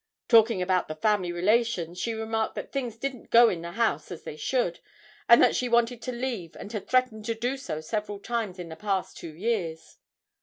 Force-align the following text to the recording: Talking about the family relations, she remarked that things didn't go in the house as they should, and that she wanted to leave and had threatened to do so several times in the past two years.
Talking 0.27 0.63
about 0.63 0.87
the 0.87 0.95
family 0.95 1.31
relations, 1.31 1.99
she 1.99 2.15
remarked 2.15 2.55
that 2.55 2.71
things 2.71 2.97
didn't 2.97 3.29
go 3.29 3.49
in 3.49 3.61
the 3.61 3.73
house 3.73 4.09
as 4.09 4.23
they 4.23 4.35
should, 4.35 4.79
and 5.29 5.39
that 5.43 5.55
she 5.55 5.69
wanted 5.69 6.01
to 6.01 6.11
leave 6.11 6.55
and 6.55 6.71
had 6.73 6.87
threatened 6.87 7.23
to 7.25 7.35
do 7.35 7.55
so 7.55 7.81
several 7.81 8.17
times 8.17 8.57
in 8.57 8.69
the 8.69 8.75
past 8.75 9.15
two 9.15 9.35
years. 9.35 9.99